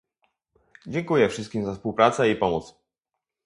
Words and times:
Dziękuję 0.87 1.29
wszystkim 1.29 1.65
za 1.65 1.73
współpracę 1.73 2.29
i 2.29 2.35
pomoc 2.35 2.75